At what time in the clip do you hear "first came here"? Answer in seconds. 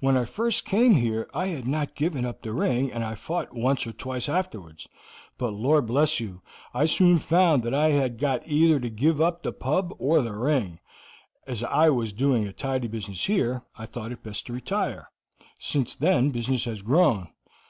0.26-1.30